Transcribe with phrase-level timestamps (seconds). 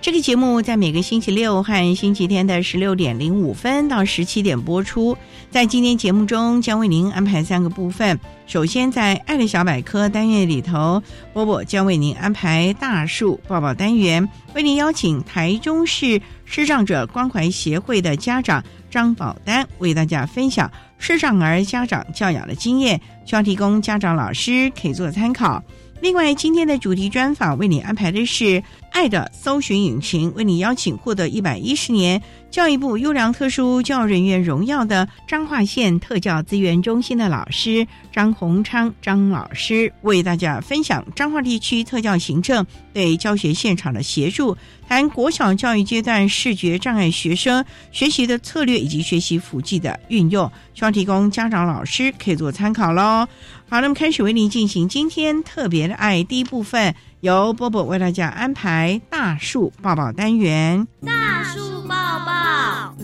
[0.00, 5.18] 这个节目在每个星期六和星期天的十六点零五分到十七点播出。
[5.50, 8.18] 在今天节目中，将为您安排三个部分。
[8.46, 25.62] 首先，在“爱的小百科”单元里头，波波将为您安排大树抱抱单元，为您邀请台中市视障者关怀协会的家长张宝丹为大家分享视障儿家长教养的经验，希望提供家长老师可以做参考。
[26.00, 28.62] 另外，今天的主题专访为你安排的是。
[28.90, 44.56] 爱的搜寻引擎为你邀请获得一百一十年教育部优良特殊教育人员荣耀的彰化县特教资源中心的老师张宏昌张老师，为大家分享彰化地区特教行政对教学现场的协助，
[44.88, 53.28] 谈国小教育阶段视觉障碍学生学习的策略以及学习辅剂的运用，希望提供家长老师可以做参考喽。
[53.70, 56.94] 好，那么开始为您进行今天特别的爱第一部分。
[57.20, 60.86] 由波波为大家安排大树抱抱单元。
[61.04, 62.94] 大树抱抱，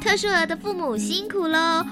[0.00, 1.84] 特殊儿的父母辛苦喽！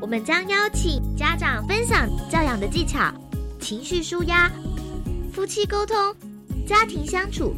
[0.00, 3.12] 我们将邀请家长分享教养的技巧、
[3.60, 4.50] 情绪舒压、
[5.32, 5.96] 夫妻沟通、
[6.66, 7.54] 家庭相处，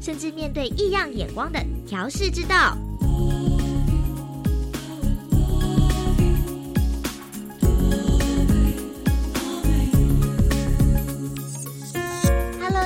[0.00, 2.76] 甚至面对异样眼光的调试之道。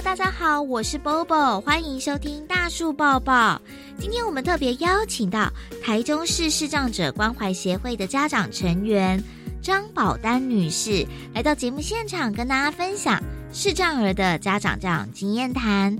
[0.02, 3.60] 大家好，我是 Bobo，欢迎收听大树抱抱。
[3.98, 5.52] 今天我们特别邀请到
[5.82, 9.22] 台中市视障者关怀协会的家长成员
[9.60, 13.22] 张宝丹女士来到节目现场，跟大家分享
[13.52, 15.94] 视障儿的家长这样经验谈。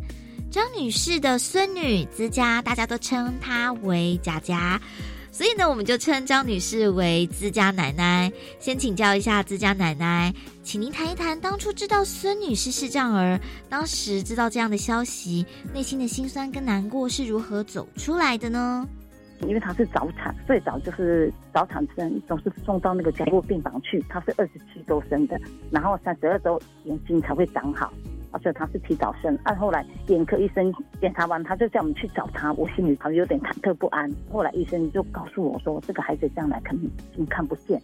[0.51, 4.81] 张女士的孙女之家，大家都称她为佳佳。
[5.41, 8.31] 所以呢，我们就称张女士为自家奶奶。
[8.59, 10.31] 先请教一下自家奶奶，
[10.63, 18.87] 请您谈一谈当初知道孙女士是视障儿，当时知道这样的消息，内心的辛酸跟难过是如何走出来的呢？
[19.49, 24.05] 因为她是早产，最早就是早产生，总是送到那个加护病房去。
[24.11, 25.41] 她是二十七周生的，
[25.71, 27.91] 然后三十二周眼睛才会长好。
[28.33, 34.11] 而且他是提早生，按后来眼科医生检查完，他就叫我们去找他，我心里好像有点忐忑不安。
[34.31, 37.81] 后来医生就告诉我说，这个孩子将来肯定已经看不见。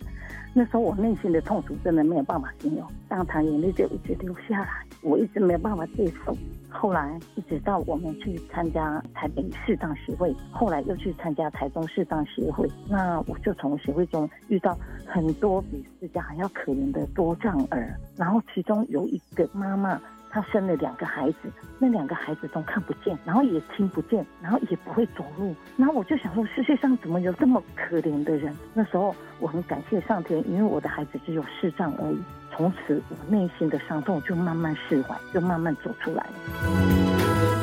[0.55, 4.69] 那时候我内心的痛楚真的没有办法形容，当场眼泪就一直流下来，
[5.03, 6.35] 我一直没有办法接受。
[6.71, 20.01] 后来一直到我们去参加台北视障协会，后来又去参加台中视障协会，那我就从协会中遇到很多比自家还要可怜的多障儿，然后其中有一个妈妈。
[20.37, 25.57] 他生了两个孩子，那两个孩子都看不见，然后也听不见，然后也不会走路。
[25.79, 28.55] 然后我就想说，世界上怎么有这么可怜的人？
[28.75, 32.19] 那时候我很感谢上天，因为我的孩子只有视障而已。
[32.55, 36.33] 从此，我内心的伤痛就慢慢释怀，就慢慢走出来了。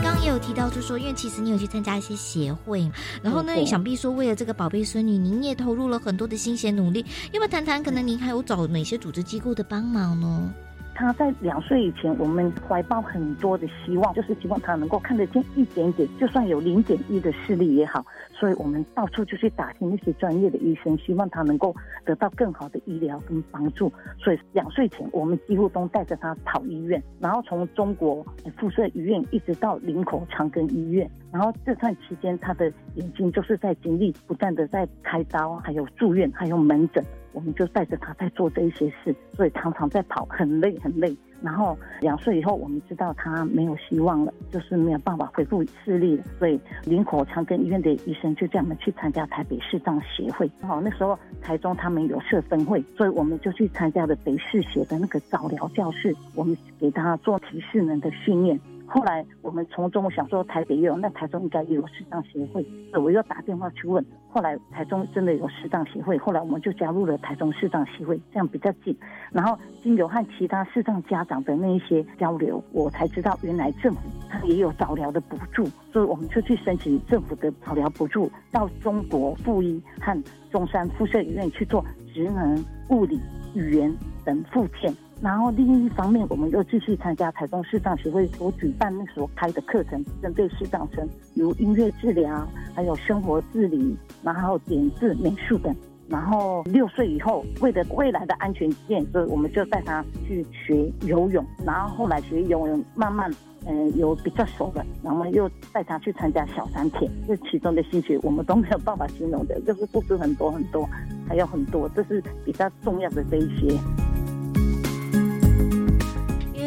[0.02, 2.92] 刚也有提到，就说因为其实你有去参加一些协会，
[3.22, 7.06] 然后呢，想必说为了这个宝贝孙女，您也投入了很多的心血努力。
[7.34, 7.84] 要不要谈谈？
[7.84, 10.52] 可能您还有找哪些组织机构的帮忙呢？
[10.96, 18.06] 他在两岁以前，我们怀抱很多的希望，就是希望他能够看得见一点点，就算有零点一的视力也好。
[18.32, 21.76] 所以我们到处就去打听那些专业的医生，希望他能够
[22.06, 23.92] 得到更好的医疗跟帮助。
[24.20, 28.26] 所以两岁前，我们几乎都带着他跑医院，然后从中国
[28.58, 37.04] 附设医院一直到林口长庚医院，然后这段期间，他的眼睛就是在经历不断的在开刀，还有住院，还有门诊。
[37.34, 41.16] 我们就带着他在做这一些事，所以常常在跑，很累很累。
[41.42, 46.24] 然后两岁以后，我们知道他没有希望了，就是没有办法恢复视力了。
[46.40, 50.50] 所以林口长庚医院的医生就叫我们去参加台北视障协会。
[50.62, 58.58] 好，那时候台中他们有设分会，所以我们就去参加了北视协的那个早疗教室，我们给他做提示能的训练。
[58.94, 62.64] 后来我们从中想说台北也有，那台中应该也有适当协会，
[62.94, 64.06] 我又打电话去问。
[64.30, 68.96] 后来台中真的有适当协会，后来我们就加入了台中适当协会，这样比较近。
[69.32, 83.20] 然后经由和其他适当家长的那一些交流，我才知道原来政府它也有早疗的补助，所以我们就去申请政府的早疗补助，到中国附医和中山附设医院去做职能、物理、
[83.56, 83.92] 语言
[84.24, 84.94] 等附件。
[85.24, 95.74] 然后另一方面，我们又继续参加台中视障协会所举办那所开的课程，针对视障生，如音乐治疗，还有生活自理，然后点字、美术等。
[96.10, 101.44] 然后六岁以后，为了未来的安全起见，所以我们就带他去学游泳。
[101.66, 103.32] 然后后来学游泳，慢慢
[103.66, 107.10] 嗯有比较熟了，然后又带他去参加小山田。
[107.26, 110.86] 这其中的兴趣，我们都没有办法形容的，就是付出很多很多，
[111.30, 113.74] 还有很多，这是比较重要的这一些。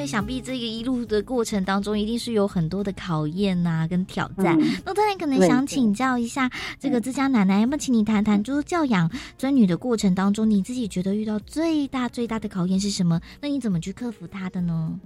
[0.07, 4.57] 想必这个一路的过程当中，一定是有很多的考验呐，跟挑战。
[4.85, 6.49] 那当然可能想请教一下，
[6.79, 13.21] 这个自家奶奶，要不要请你谈谈，就是教养孙女的过程当中，你自己觉得遇到最大最大的考验是什么？
[13.41, 14.99] 那你怎么去克服它的呢？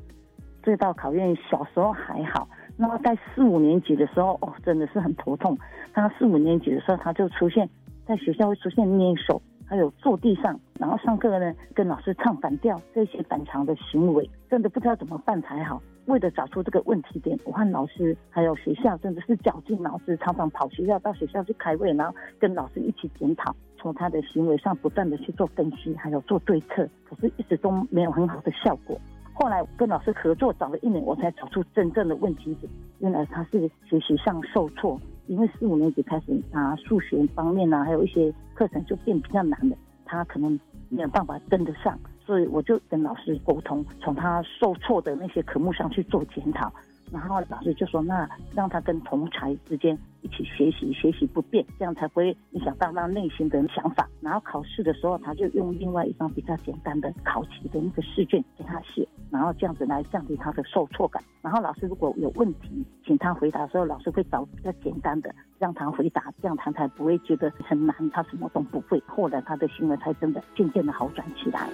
[0.63, 2.47] 最大考验小时候还好，
[2.77, 5.57] 那么在四五年级的时候，哦，真的是很头痛。
[5.95, 7.69] 他四五年级的时候，他就出现
[8.07, 9.41] 在学校会出现捏手。
[9.71, 15.81] 还有坐地上，然后上课呢，跟老师唱反调，这些反常的行为，真的不知道怎么办才好。
[16.07, 29.01] 为了找出这个问题点，我和老师还有学校真的是绞尽脑汁，常常跑学校到学校去开会，然后跟老师一起检讨，从他的行为上不断的去做分析，还有做对策，可是一直都没有很好的效果。
[29.33, 32.69] 后来跟老师合作找了一年，我才找出真正的问题点，
[32.99, 35.01] 原来他是学习上受挫。
[35.27, 40.59] 因为四五年级开始他，数学方面呢，还有一些课程就变比较难了，他可能
[40.89, 46.73] 没有办法跟得上，所以我就跟老师沟通，从他受挫的那些科目上去做检讨。
[47.13, 54.09] 然后老师就说：“那让他跟同才之间一起学习，学习不变，这样才不会影响到他内心的想法。
[54.21, 61.23] 然后考试的时候，他就用另外一张比较简单的考题的那个试卷给他写，然后这样子来降低他的受挫感。
[61.43, 69.03] 然后老师如果有问题，请他回答的时候，老师会找比较简单的让他回答，这样他才不会觉得很难，他什么都不会。
[69.07, 71.69] 后来他的行为才真的渐渐的好转起来。”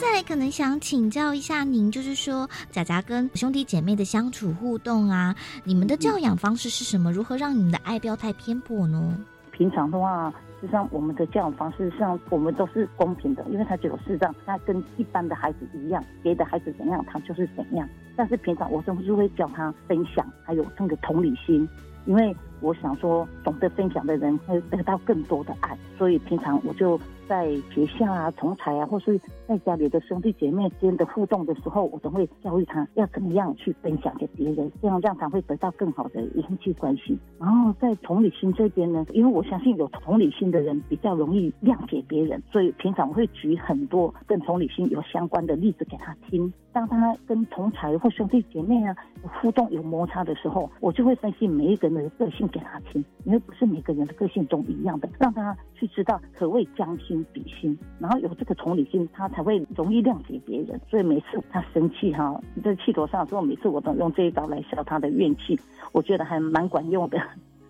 [0.00, 7.12] 再来，可能想请教一下您，就是说，仔仔跟兄弟姐妹的相处互动啊，你们的教养方式是什么？
[7.12, 9.14] 如何让你们的爱不要太偏颇呢？
[9.52, 17.86] 平常的话，实际上我们的教养方式上，我们都是公平的，因为他只有四张，他跟一般的孩子一样，别的孩子怎样，他就是怎样。
[18.16, 21.68] 但是平常我总是会教他分享，还有那个同理心，
[22.06, 26.98] 因为我想说，懂得分享的人会得到更多的爱，所以平常我就。
[27.30, 29.16] 在学校啊，同才啊，或是
[29.46, 37.16] 在家里的兄弟姐妹间的互动的时候，我都会教育他要怎么样去分享给别人，这样让他会得到更好的人际关系。
[37.38, 46.52] 然后在同理心这边呢，因为我相信有同理心的人比较容易谅解别人，所以平常我会举很多跟同理心有相关的例子给他听。
[46.72, 48.94] 当他跟同才或兄弟姐妹啊
[49.40, 57.19] 互动有摩擦的时候，我就会分析每一个人的个性给他听，因为不是每个人的个性都一样的，让他去知道何谓将心。
[57.32, 60.80] 比心，然后有这个同理心，他才会容易谅解别人。
[60.90, 65.58] 所以每次他生气哈，在气头上之后，每次我都用这一招来消他的怨气，
[65.92, 67.18] 我觉得还蛮管用的。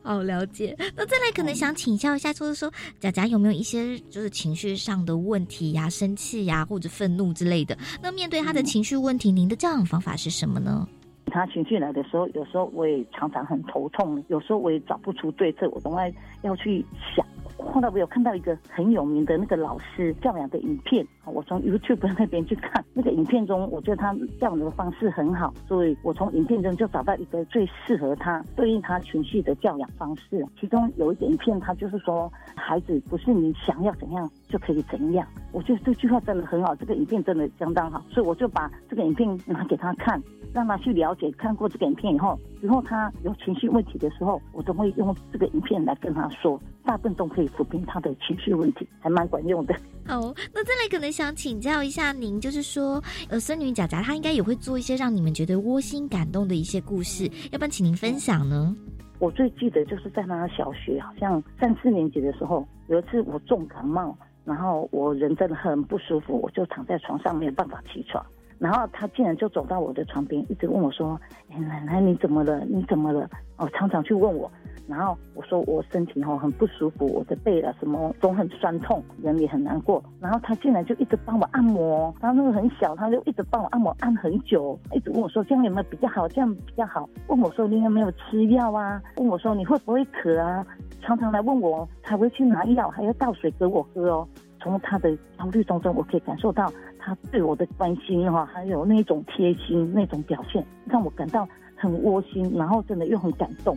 [0.02, 0.75] 好 了解。
[0.97, 7.76] 那再来，可能想请教一下，就是说，贾贾有没有一些就是情绪上的问题呀，生气呀，或者愤怒之类的？
[8.02, 10.88] 那面对他的情绪问题，您的教养方法是什么呢？
[11.33, 17.25] 他情绪来的时候，有时候我也常常很头痛，有时候我也找不出对策，我总爱要去想。
[17.62, 30.45] 后来我有看到一个很有名的那个老师教养的影片，我从 YouTube 那边去看那个影片中，我觉得他教养的方式很好，所以我从影片中就找到一个最适合他、对应他情绪的教养方式。
[30.59, 35.26] 其中有一个影片，他就是说，孩子不是你想要怎样就可以怎样。
[35.52, 40.21] 我觉得这句话真的很好，这个影片真的相当好，所以我就把这个影片拿给他看，
[40.52, 41.31] 让他去了解。
[41.33, 46.61] 看过这个影片以后，之后他有情绪问题的时候，我都会用这个影片来跟他说。
[46.83, 49.75] 大部分都可以抚平他的情绪问题，还蛮管用的。
[50.07, 50.21] 好，
[50.52, 58.75] 那再来可能想请教一下您，就是说，呃，孙女贾贾她应该也会做一些让你们觉得窝心感动的一些故事，要不然请您分享呢？
[59.19, 68.25] 我最记得就是在那小学，好像三四年级的时候，有一次我重感冒，然后我人真的很不舒服，我就躺在床上没有办法起床，
[68.61, 71.19] 然后他竟然就走到我的床边，一直问我说
[71.50, 72.61] ：“哎，奶奶你怎么了？
[72.67, 73.26] 你怎么了？”
[73.57, 74.49] 哦，常常去问我。
[74.87, 80.02] 然后我说我身体哈很不舒服，我的背啊什么都很酸痛，人也很难过。
[80.21, 86.29] 然后他进来就一直帮我按摩，他那个很小，他就一直帮我按摩按很久，一直问我说这样有没有比较好？
[86.29, 87.09] 这样比较好。
[87.29, 89.00] 问我说你有没有吃药啊？
[89.17, 90.67] 问我说你会不会渴啊？
[91.00, 94.29] 常常来问我，才会去拿药，还要倒水给我喝哦。
[94.61, 103.76] 从他的焦虑当中，我可以感受到他对我的关心哈，还有那种贴心那种表现，让我感到很窝心，然后真的又很感动。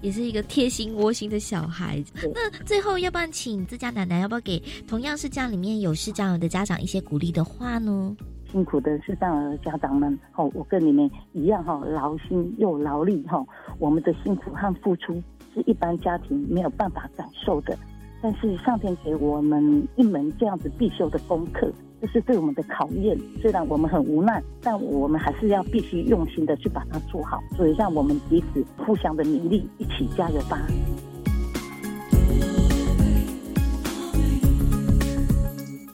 [0.00, 2.30] 也是一个贴心窝心的小孩子。
[2.34, 8.16] 那最后，要不然请自家奶奶，要不要给同样是家里面有视障儿的家长一些鼓励的话呢？
[8.50, 13.44] 辛苦的视障儿家长们，哦，我跟你们一样哈，劳心又劳力哈。
[13.78, 15.14] 我们的辛苦和付出
[15.54, 17.78] 是一般家庭没有办法感受的，
[18.20, 21.70] 但是上天给我们一门这样子必修的功课。
[22.00, 27.42] 这是对我们的考验，虽然我们很无奈，但我们还是要必须用心的去把它做好。
[27.56, 30.60] 所以，让我们彼此互相的努力，一起加油吧。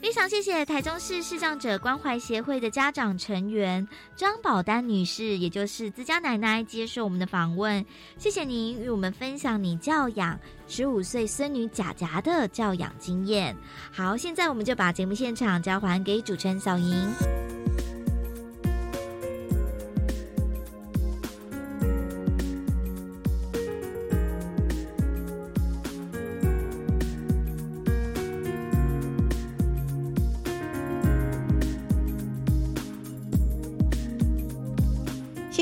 [0.05, 7.83] 非常谢谢台中市视障者关怀协会的家长成员张宝丹女士，也就是自家奶奶接受我们的访问。
[8.19, 13.57] 谢谢您与我们分享你教养十五岁孙女贾贾的教养经验。
[13.91, 17.09] 好，现在我们就把节目现场交还给主持人小莹。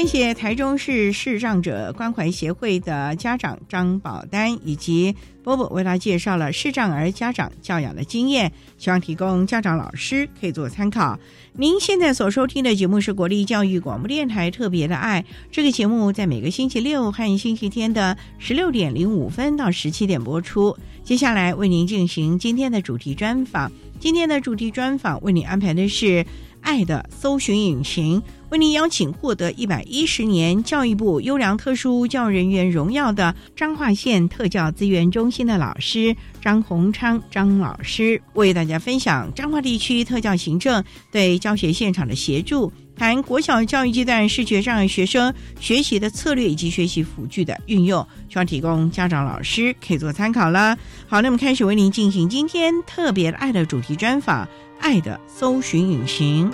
[0.02, 11.16] 谢谢台中市视障者关怀协会的家长张宝丹以及波波为他介绍了视障儿家长教养的经验，希望提供家长老师可以做参考。
[11.52, 20.76] 您现在所收听的节目是国立教育广播电台特别的爱，这个节目在每个星期六和星期天的十六点零五分到十七点播出。
[21.04, 26.26] 接下来为您进行今天的主题专访，今天的主题专访为您安排的是
[26.62, 28.22] 爱的搜寻引擎。
[28.50, 50.76] 为您邀请获得一百一十年教育部优良特殊教育人员荣耀的彰化县特教资源中心的老师张宏昌张老师，为大家分享彰化地区特教行政对教学现场的协助，谈国小教育阶段视觉障碍学生学习的策略以及学习辅具的运用，希望提供家长老师可以做参考了。
[51.06, 54.46] 好，那么开始为您进行今天特别爱的主题专访，
[54.82, 56.50] 爱的搜寻引擎。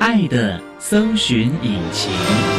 [0.00, 2.57] 爱的搜寻引擎。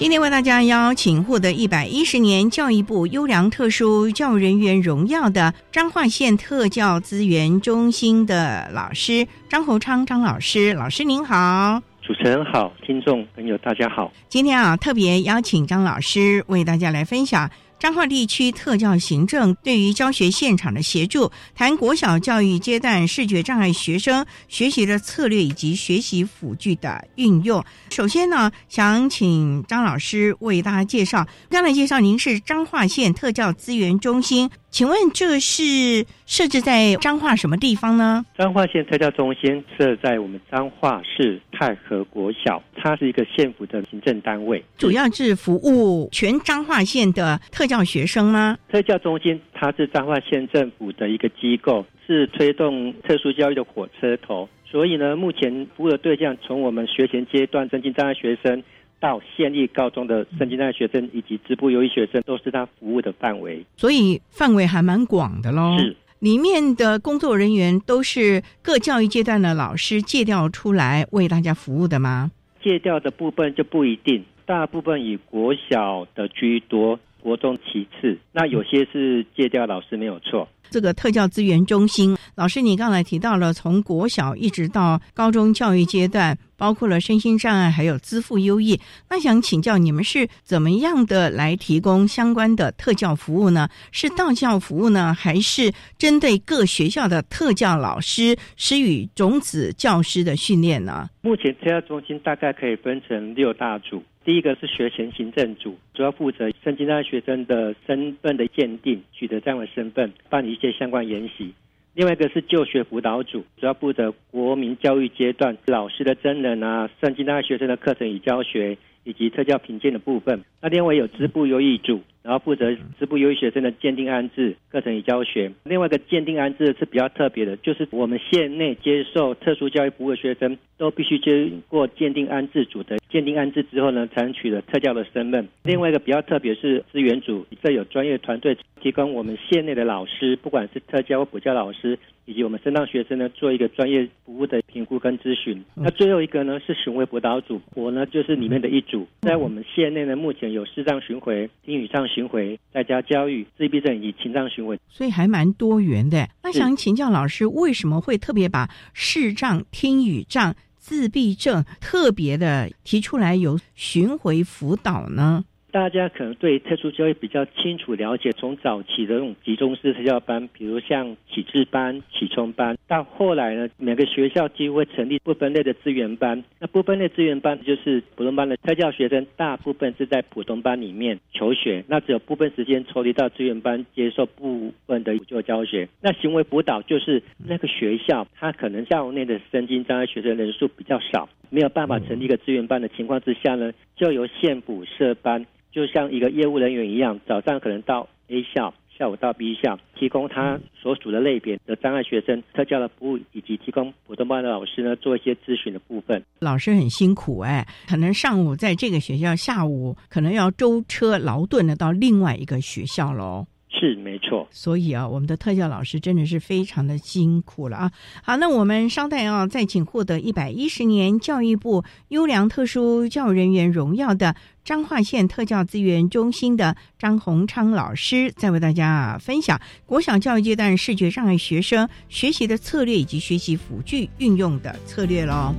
[0.00, 11.82] 今天为大家邀请获得一百一十年教育部优良特殊教育人员荣耀的彰化县特教资源中心的老师张侯昌张老师，老师您好。
[12.00, 14.10] 主持人好，听众朋友大家好。
[14.26, 17.50] 今天啊，特别邀请张老师为大家来分享
[17.80, 27.64] 彰化地区特教行政对于教学现场的协助，谈国小教育阶段视觉障碍学生学习的策略以及学习辅具的运用。
[27.88, 31.26] 首先呢，想请张老师为大家介绍。
[31.48, 34.50] 刚才介绍您是彰化县特教资源中心。
[34.70, 38.24] 请问这是设置在彰化什么地方呢？
[38.38, 48.56] 彰化县特教中心设在我们彰化市太和国小，它是一个县府的行政单位，主要是服务全彰化县的特教学生吗？
[48.70, 58.62] 特教中心它是彰化县政府的一个机构，是推动特殊教育的火车头，所以呢，目前服务的对象从我们学前阶段身心障碍学生。
[59.00, 63.64] 到县立高中的圣经大学生以及支部优异学生，都是他服务的范围。
[63.76, 65.78] 所以范围还蛮广的喽。
[65.78, 65.96] 是。
[66.20, 72.30] 里面的工作人员都是各教育阶段的老师借调出来为大家服务的吗？
[72.62, 78.18] 借调的部分就不一定，大部分以国小的居多，国中其次。
[78.32, 80.46] 那有些是借调老师没有错。
[80.68, 88.78] 这个特教资源中心老师，你刚才提到了从国小一直到高中教育阶段，包括了身心障碍还有资赋优异。
[89.08, 93.70] 那想请教你们是怎么样的来提供相关的特教服务呢？
[93.92, 101.08] 是道教服务呢，还是针对各学校的特教老师施予种子教师的训练呢？
[101.22, 104.02] 目前特教中心大概可以分成六大组。
[104.22, 111.54] 第一个是学前行政组，主要负责圣经大学生的身份的鉴定，取得这样的身份，办理一些相关研习。
[111.94, 120.44] 另外一个是就学辅导组，主要负责国民教育阶段老师的真人啊，圣经大学生的课程与教学，以及特教评鉴的部分。
[120.60, 122.00] 那另外有支部优异组。
[122.22, 125.50] 然后负责支部优异学生的鉴定安置课程与教学。
[125.64, 135.48] 另外一个鉴定安置是比较特别的，就是我们县内接受特殊教育服务的学生都必须经过鉴定安置组的鉴定安置之后呢，才能取得特教的身份。
[135.62, 145.64] 另外一个比较特别是资源组，这有专业团队提供我们县内的老师，不管是特教或补教老师，以及我们升当学生呢，做一个专业服务的评估跟咨询。
[145.74, 152.09] 那最后一个呢是巡回辅导组，我呢就是里面的一组，在我们县内呢目前有视障巡回、听语上。
[152.12, 156.28] 巡回在家教育自闭症以及情障巡回，所以还蛮多元的。
[156.42, 165.44] 那想请教老师，为什么会特别把视障、听语障、自闭症特别的提出来有巡回辅导呢？
[165.70, 176.42] 大家可能对特殊教育比较清楚了解，从早期的那种集中式特教班，比如像启智班、启聪班，到后来呢，每个学校几乎会成立不分类的资源班。
[176.58, 185.88] 那不分类资源班就是普通班的特教学生，大部分是在普通班里面求学，那只有部分时间抽离到资源班接受部分的补救教学。
[186.00, 195.46] 那行为辅导就是那个学校，它可能校内的身心障碍学生人数比较少，没有办法成立一个资源班的情况之下呢，就由县补设班。
[195.72, 206.22] 就像一个业务人员一样，早上可能到 A 校，下午到 B 校，提供他所属的类别的障碍学生特教的服务，以及提供普通班的老师呢做一些咨询的部分。
[206.40, 213.46] 老师很辛苦哎，可能上午在这个学校，下午可能要舟车劳顿的到另外一个学校喽。
[213.80, 217.92] 是没错，所以啊，我们的特教老师真的是非常的辛苦了啊。
[218.22, 235.54] 好，那我们稍待啊，再请获得一百一十年教育部优良特殊教育人员荣耀的彰化县特教资源中心的张宏昌老师，再为大家分享国小教育阶段视觉障碍学生学习的策略以及学习辅具运用的策略喽。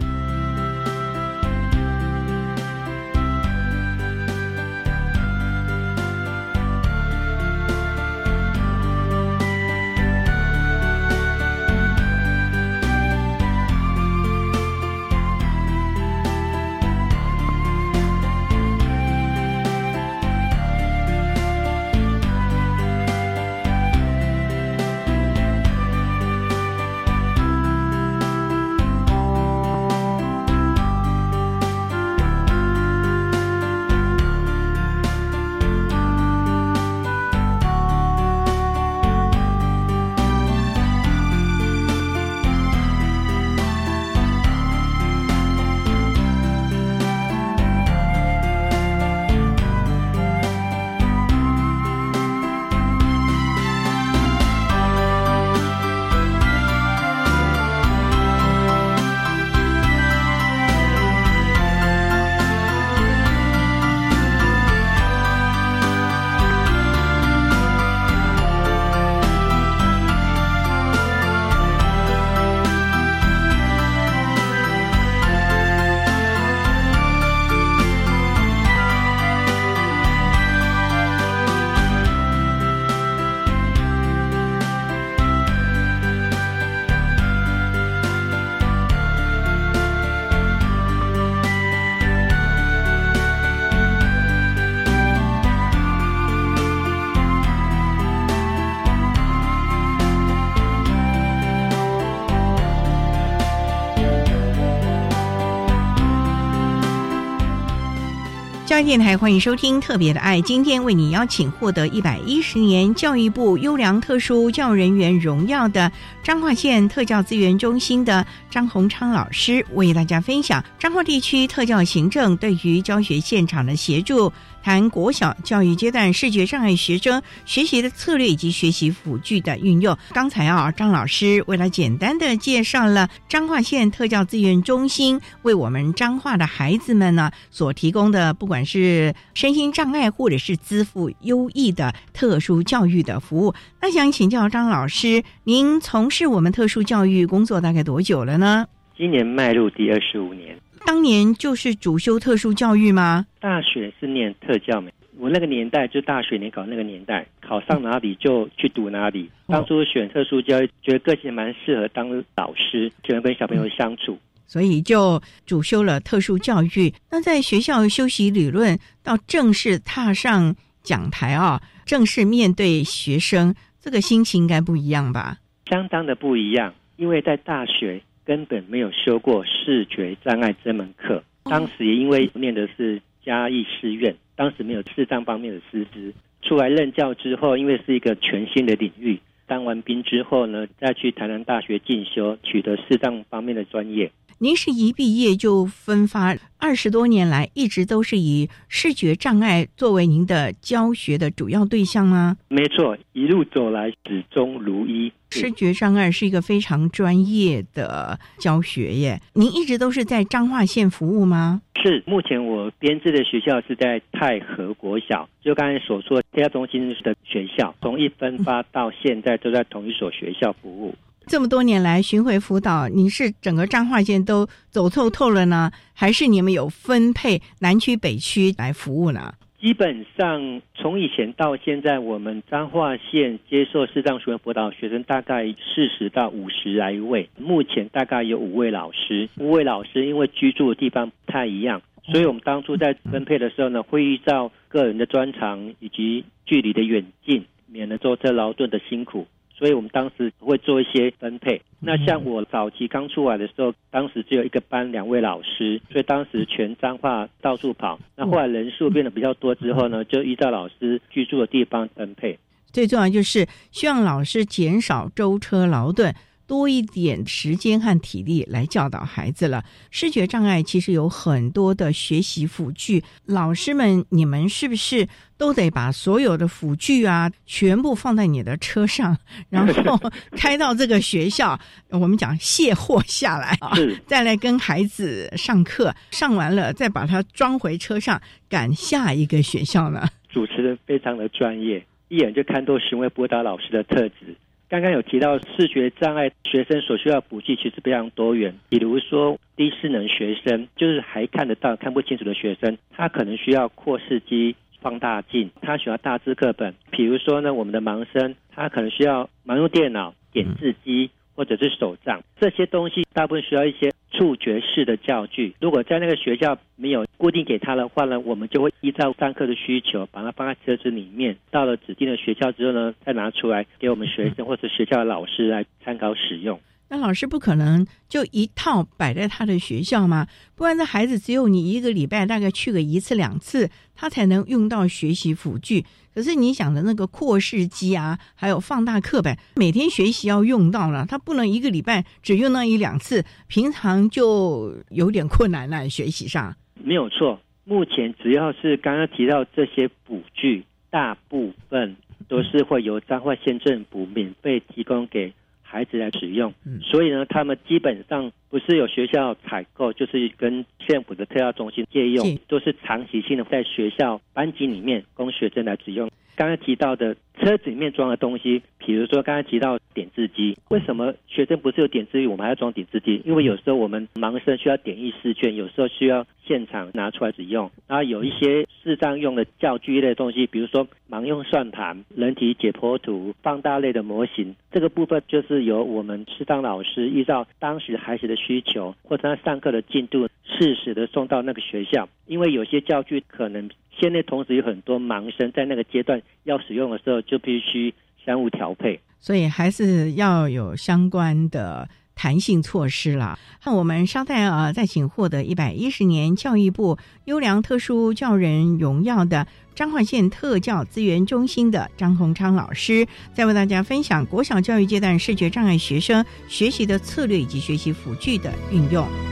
[108.74, 110.40] 爱电台，欢迎收听《特别的爱》。
[110.42, 115.92] 今天为你邀请获得一百一十年教育部优良特殊教育人员荣耀的
[116.24, 124.32] 彰化县特教资源中心的张洪昌老师，为大家分享彰化地区特教行政对于教学现场的协助。
[124.64, 129.98] 谈国小教育阶段视觉障碍学生学习的策略以及学习辅具的运用。
[130.12, 143.54] 刚才啊，张老师为了简单的介绍了彰化县特教资源中心为我们彰化的孩子们呢所提供的，不管是身心障碍或者是资赋优异的特殊教育的服务。
[143.82, 148.68] 那想请教张老师，您从事我们特殊教育工作大概多久了呢？
[148.98, 150.56] 今年迈入第二十五年。
[150.86, 153.26] 当年就是主修特殊教育吗？
[153.40, 159.30] 大学是念特教没，我那个年代就大学你考那个年代，考上哪里就去读哪里。
[159.48, 166.94] 当初选特殊教育，觉得个性蛮适合当老师，喜欢跟小朋友相处，所以就主修了特殊教育。
[167.10, 175.38] 那在学校修习理论，到正式踏上讲台啊，正式面对学生，这个心情应该不一样吧？
[175.70, 178.02] 相当的不一样，因为在大学。
[178.32, 181.22] 根本没有修过视觉障碍这门课。
[181.44, 186.14] 当时也因为念的是嘉义师院，当时没有视障方面的师资。
[186.42, 189.20] 出来任教之后，因为是一个全新的领域，
[189.52, 194.10] 当完兵之后呢，再去台南大学进修，取得视障方面的专业。
[194.38, 202.38] 您是一毕业就分发，二十多年来一直都是以视觉障碍作为您的教学的主要对象吗？
[202.48, 205.12] 没错，一路走来始终如一。
[205.32, 209.22] 视觉障碍是一个非常专业的教学耶。
[209.34, 211.62] 您一直都是在彰化县服务吗？
[211.82, 220.94] 是，目前我编制的学校是在太和国小，就刚才所说特教中心的学校，从一分发到现在都在同一所学校服务。
[221.26, 229.34] 这么多年来巡回辅导，你是整个彰化县都走透透了呢，还是你们有分配南区北区来服务呢？
[229.62, 239.30] 基本上从以前到现在，我们彰化县接受视障巡回辅导学生大概四十到五十来位，目前大概有五位老师。
[239.38, 249.28] 五位老师因为居住的地方不太一样，所以我们当初在分配的时候呢，会依照个人的专长以及距离的远近，免得坐车劳顿的辛苦。
[249.62, 251.62] 所以我们当时会做一些分配。
[251.80, 258.00] 那像我早期刚出来的时候，当时只有一个班两位老师，所以当时全彰化到处跑。
[258.16, 262.40] 那后来人数变得比较多之后呢，就依照老师居住的地方分配。
[262.72, 266.12] 最重要就是希望老师减少舟车劳顿。
[266.52, 269.64] 多一点时间和体力来教导孩子了。
[269.90, 279.18] 视觉障碍其实有很多的学习辅具，老师们，你们是不是都得把所有的辅具啊全部放在你的车上，
[279.50, 279.98] 然后
[280.32, 281.58] 开到这个学校？
[281.88, 283.72] 我们讲卸货下来 啊，
[284.06, 290.06] 再来跟孩子上课，上完了再把它装回车上，赶下一个学校呢？
[290.28, 294.36] 主持人非常的专业，一眼就看透巡回播导老师的特质。
[294.72, 306.74] 刚刚有提到视觉障碍学生所需要补剂其实非常多元，比如说低视能学生，就是还看得到看不清楚的学生，他可能需要扩视机、放大镜，他需要大字课本。
[306.90, 311.12] 比如说呢，我们的盲生，他可能需要盲用电脑、点字机。
[311.34, 313.90] 或者是手杖这些东西，大部分需要一些
[314.22, 315.56] 触觉式的教具。
[315.60, 321.36] 如果在那个学校没有固定给他的话呢，我们就会依照上课的需求，把它放在车子里面。
[321.50, 326.60] 到了指定的学校之后呢，再拿出来给我们学生或者学校的老师来参考使用。
[326.92, 330.28] 那老师不可能就一套摆在他的学校吗？
[330.58, 335.86] 不然，这孩子只有你一个礼拜大概去个一次两次，他才能用到学习辅具。
[336.14, 345.88] 可是你想的那个扩视机啊，还有放大课本，每天学习要用到了，他不能一个礼拜只用到一两次，平常就有点困难了。
[345.88, 351.96] 学习上没有错，目前只要是刚刚提到这些辅具，大部分
[352.28, 355.34] 都是会由彰化县政府免费提供给。
[355.72, 356.54] 孩子来使用，
[356.84, 366.10] 所以呢，他们基本上不是有学校采购，就是跟县府的特教中心借用，都是长期性的在学校班级里面供学生来使用。
[366.36, 373.22] 刚刚提到的车子里面装的东西，比如说刚刚提到点字机，为什么学生不是有点字机，我们还要装点字机？
[373.26, 377.70] 因为有时候我们盲生需要点译试卷，有时候需要现场拿出来使用。
[377.88, 392.08] 然后有一些视障用的教具类的东西，比如说盲用算盘、人体解剖图、放大类的模型，这个部分就是由我们适当老师依照当时孩子的需求或者他上课的进度，适时的送到那个学校。
[392.28, 393.70] 因为有些教具可能。
[393.98, 397.94] 现在同时有很多盲生在那个阶段要使用的时候，就必须
[398.26, 401.88] 相互调配，所以还是要有相关的。
[402.14, 403.40] 弹性措施了。
[403.66, 419.31] 那我们稍待啊，再请获得一百一十年教育部优良特殊教人荣耀的彰化县特教资源中心的张宏昌老师，再为大家分享国小教育阶段视觉障碍学生学习的策略以及学习辅具的运用。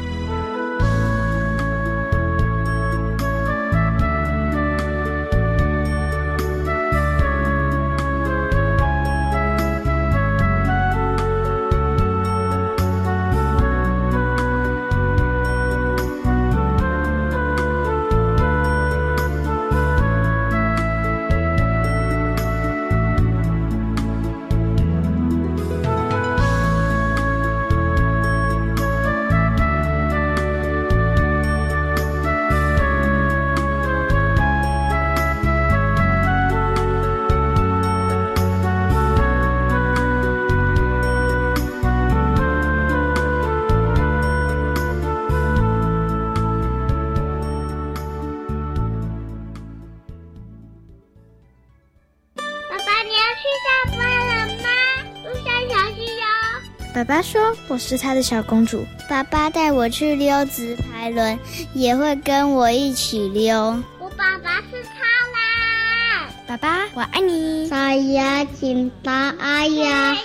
[57.69, 58.83] 我是他的小公主。
[59.07, 61.37] 爸爸带我去溜直排轮，
[61.73, 63.55] 也会跟我一起溜。
[63.99, 66.29] 我爸爸是他啦。
[66.47, 67.69] 爸爸，我爱你。
[67.69, 70.17] 大呀，请大爱呀。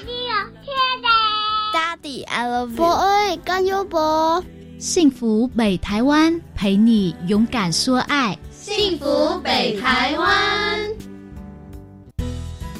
[1.74, 2.76] Daddy，I love you。
[2.76, 4.42] 博爱加油博。
[4.78, 8.38] 幸福北台湾，陪你勇敢说爱。
[8.50, 10.28] 幸福北台湾。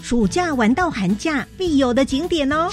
[0.03, 2.69] 暑假玩到寒假必有的景点哦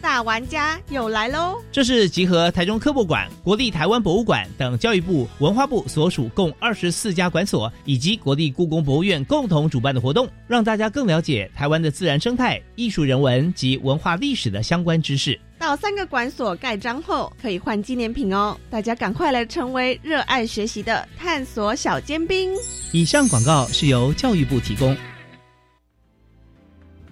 [0.00, 1.56] 大玩家又来喽！
[1.72, 15.38] 这是集合台中科博馆、国立台湾博物馆等教育部、文化部所属共二十四家馆所，以及国立故宫博物院共同主办的活动，让大家更了解台湾的自然生态、艺术人文及文化历史的相关知识。
[15.58, 18.54] 到三个馆所盖章后，可以换纪念品哦！
[18.68, 22.52] 大家赶快来成为热爱学习的探索小尖兵。
[22.92, 24.94] 以上广告是由教育部提供。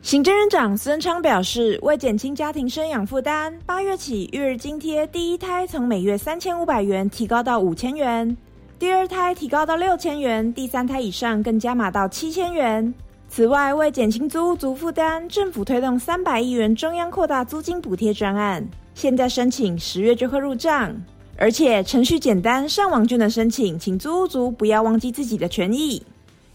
[0.02, 8.36] 行政院长孙昌表示，为减轻家庭生养负担，八月起育儿津贴第一胎从每月三千五百元提高到五千元，
[8.80, 12.92] 第二胎提高到六千元，第三胎以上更加码到七千元。
[13.28, 20.92] 此外，为减轻租屋族负担，政府推动三百亿元中央扩大租金补贴专案，现在申请十月就会入账，
[21.36, 26.02] 而且程序简单，上网就能申请，请租屋族不要忘记自己的权益。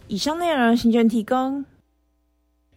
[0.10, 1.64] 以上内容，行政提供。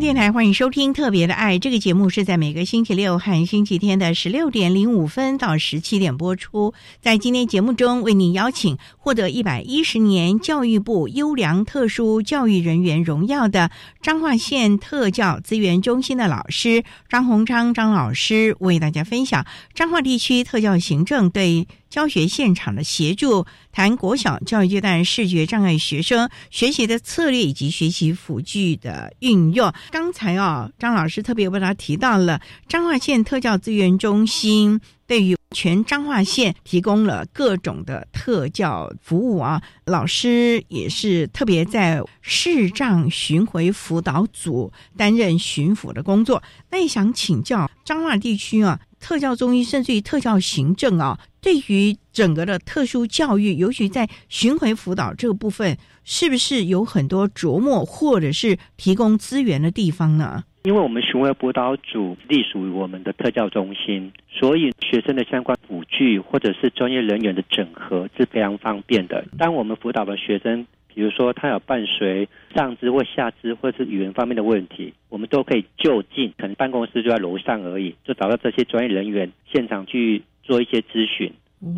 [0.00, 6.72] 电台欢迎收听《特别的爱》这个节目，是在每个星期六和星期天的十六点零五分到十七点播出。
[7.00, 29.72] 在今天节目中，为您邀请获得一百一十年教育部优良特殊教育人员荣耀的彰化县特教资源中心的老师张宏昌张老师，为大家分享彰化地区特教行政对教学现场的协助，谈国小教育阶段视觉障碍学生学习的策略以及学习辅具的运用。
[29.90, 39.62] 刚才啊，张老师特别为他提到了彰化县特教资源中心对于全彰化县提供了各种的特教服务啊。
[39.86, 46.42] 老师也是特别在视障巡回辅导组担任巡抚的工作。
[46.70, 51.18] 那也想请教彰化地区啊，特教中医甚至于特教行政啊，
[51.48, 55.78] 对于整个的特殊教育，尤其在巡回辅导这个部分。
[56.04, 60.44] 是不是有很多琢磨或者是提供资源的地方呢？
[60.64, 69.24] 因为我们巡回辅导组隶属于我们的特教中心，所以学生的相关辅具或者是专业人员的整合是非常方便的。
[69.38, 81.30] 当我们辅导的学生，比如说他有伴随上肢或下肢或是语言方面的问题，我们都可以就近，可能办公室就在楼上而已，就找到这些专业人员现场去做一些咨询。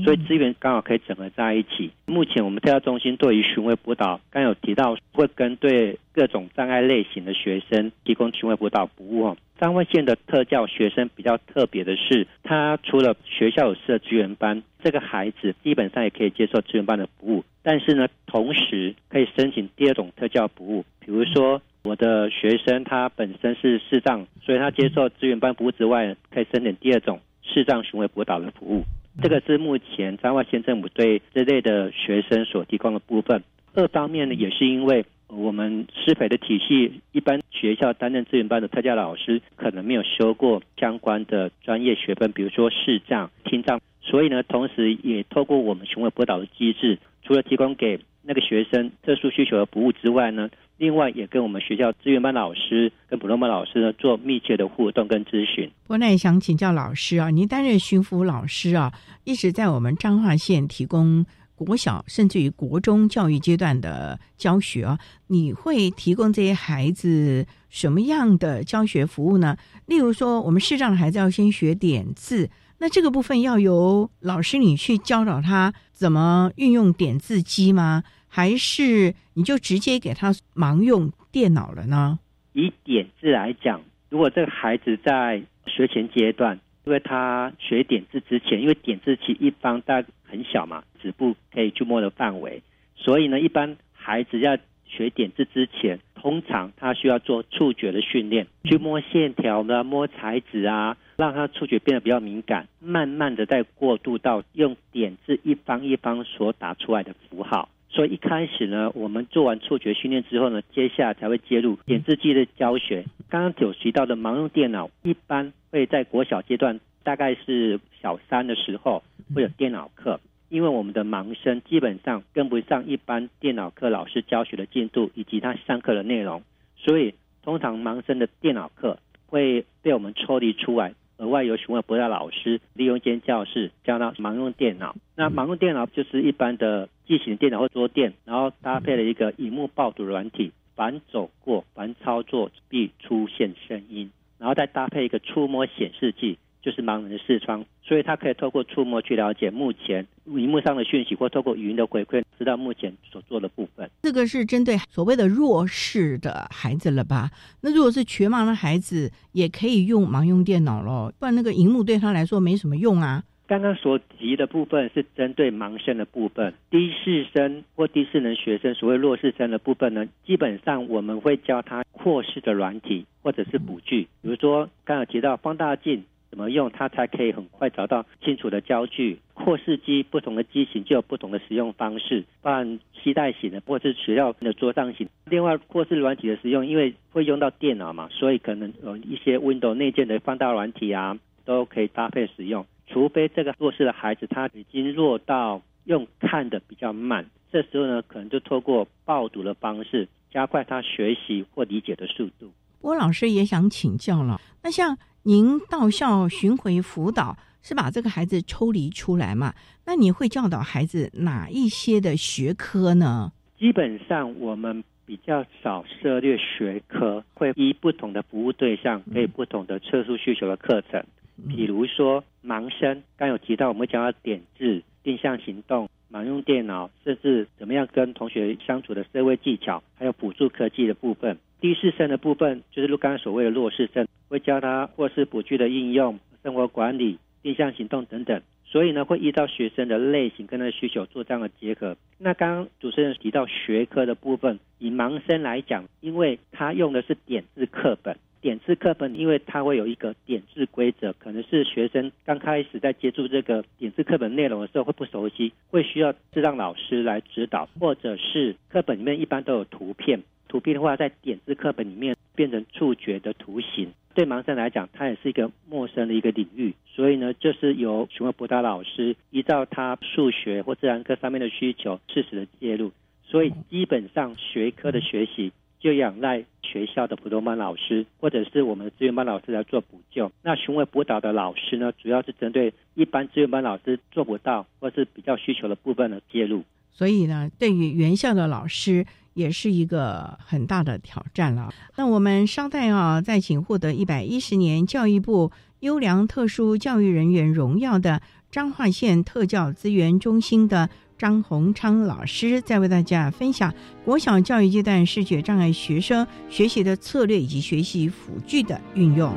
[0.05, 1.91] 所以资源刚好可以整合在一起。
[2.05, 9.37] 目前我们特教中心对于巡回辅导，刚有提到会跟对各种障碍类型的学生提供巡回辅导服务哦。
[9.59, 21.63] 彰化县的特教学生比较特别的是，他除了学校有设资源班，这个孩子基本上也可以接受资源班的服务，但是呢，同时可以申请第二种特教服务，比如说。
[21.83, 27.19] 我的学生他本身是视障，所以他接受资源班服务之外，可以申请第二种
[27.53, 28.85] 视障行为辅导的服务。
[29.21, 33.43] 这个是目前彰化县政府对这类的学生所提供的部分。
[33.75, 50.49] 二方面呢，也是因为我们师培的体系，一般学校担任资源班的特教老师可能没有修过相关的专业学分，比如说视障、听障，所以呢，同时也透过我们行为辅导的机制，除了提供给那个学生特殊需求的服务之外呢。
[50.81, 55.71] 另外，也跟我们学校资源班老师跟普通班老师呢做密切的互动跟咨询。
[55.89, 58.91] 我那也想请教老师啊，您担任巡抚老师啊，
[59.25, 69.59] 一直在我们彰化县提供国小甚至于国中教育阶段的教学啊，你会提供这些孩子什么样的教学服务呢？
[69.85, 78.03] 例如说，我们视障的孩子要先学点字，那这个部分要由老师你去教导他怎么运用点字机吗？
[78.31, 82.21] 还是你就直接给他盲用电脑了呢？
[82.53, 92.63] 以点字来讲，如果这个孩子在学前阶段，因为他学点字之前，因为点字器一般大很小嘛，指部可以去摸的范围，
[92.95, 107.69] 所以呢，一般孩子要学点字之前，通常他需要做触觉的训练，去摸线条呢，摸材质啊，让他触觉变得比较敏感，慢慢的再过渡到用点字一方一方所打出来的符号。
[107.93, 113.05] 所以一开始呢，我们做完触觉训练之后呢，接下来才会接入点字机的教学。
[113.29, 119.03] 刚刚有提到的盲用电脑，一般会在国小阶段，大概是小三的时候
[119.35, 126.43] 会有电脑课，因为我们的盲生基本上跟不上一般电脑课老师教学的进度以及他上课的内容，
[126.77, 130.95] 所以通常盲生的电脑课会被我们抽离出来。
[131.21, 134.97] 额外有询问博雅老师利用一间教室教他盲用电脑。
[135.15, 146.39] 那盲用电脑就是一般的机型电脑或桌垫，然后搭配了一个荧幕爆读软体，反走过、反操作必出现声音，然后再搭配一个触摸显示器。
[146.63, 153.91] 就是盲人的视窗，所以他可以透过触摸去了解目前荧幕上的讯息，或透过语音的回馈，知道目前所做的部分。
[154.03, 157.31] 这个是针对所谓的弱势的孩子了吧？
[157.63, 163.25] 那如果是全盲的孩子，也可以用盲用电脑咯，不然那个荧幕对他来说没什么用啊。
[163.47, 176.05] 刚刚所提的部分是针对盲生的部分，低视生或低视能学生，所谓弱视生的部分呢，基本上我们会教他扩视的软体或者是补具，比如说刚刚提到放大镜。
[176.31, 179.19] 怎么用它才可以很快找到清楚的焦距？
[179.35, 185.09] 扩视机不同的机型就有不同的使用方式，包含携带型的或是学校的桌上型。
[185.25, 192.65] 另外，扩视软体的使用，因为会用到电脑嘛，所以可能有一些 Windows 内建的放大软体啊，都可以搭配使用。
[192.87, 202.53] 除非这个弱视的孩子他已经弱到用看的比较慢，这时候呢，可能就透过报读的方式加快他学习或理解的速度。
[202.81, 204.97] 郭老师也想请教了，那像。
[205.25, 209.53] 您到校巡回辅导是把这个孩子抽离出来嘛？
[209.85, 213.31] 那你会教导孩子哪一些的学科呢？
[213.59, 221.05] 基本上我们比较少涉猎学科，会依不同的服务对象，给不同的特殊需求的课程。
[221.49, 231.37] 比如说盲生，刚有提到我们讲到点字、定向行动、盲用电脑，甚至怎么样跟同学相处的社会技巧，还有辅助科技的部分。
[231.61, 238.41] 低视生的部分就是刚刚所谓的弱视生，会教他或是补具的应用、生活管理、定向行动等等。
[238.65, 241.97] 所以呢，会依照学生的类型跟他的需求做这样的结合。
[242.19, 260.21] 那刚刚主持人提到学科的部分，以盲生来讲，因为他用的是点字课本，点字课本因为它会有一个点字规则，可能是学生刚开始在接触这个点字课本内容的时候会不熟悉，会需要是让老师来指导，或者是课本里面一般都有图片。
[260.51, 272.91] 图片的话，在点字课本里面变成触觉的图形，对盲生来讲，它也是一个陌生的一个领域，所以呢，就是由询问辅导老师依照他数学或自然科上面的需求，适时的介入。
[273.23, 280.33] 所以基本上学科的学习就仰赖学校的普通班老师或者是我们的资源班老师来做补救。
[280.43, 286.65] 那询问辅导的老师呢，主要是针对一般资源班老师做不到或是比较需求的部分的介入。
[286.91, 289.07] 所以呢，对于原校的老师。
[289.35, 291.73] 也是一个很大的挑战了。
[291.97, 303.73] 那我们稍待啊，再请获得一百一十年教育部优良特殊教育人员荣耀的彰化县特教资源中心的张宏昌老师，在为大家分享
[304.05, 309.33] 国小教育阶段视觉障碍学生学习的策略以及学习辅具的运用。